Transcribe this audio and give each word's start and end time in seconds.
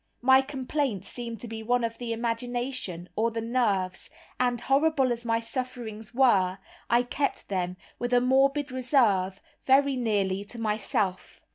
My 0.23 0.41
complaint 0.41 1.05
seemed 1.05 1.39
to 1.41 1.47
be 1.47 1.61
one 1.61 1.83
of 1.83 1.99
the 1.99 2.11
imagination, 2.11 3.07
or 3.15 3.29
the 3.29 3.39
nerves, 3.39 4.09
and, 4.39 4.59
horrible 4.59 5.11
as 5.11 5.25
my 5.25 5.39
sufferings 5.39 6.11
were, 6.11 6.57
I 6.89 7.03
kept 7.03 7.49
them, 7.49 7.77
with 7.99 8.11
a 8.11 8.19
morbid 8.19 8.71
reserve, 8.71 9.43
very 9.61 9.95
nearly 9.95 10.43
to 10.45 10.57
myself. 10.57 11.43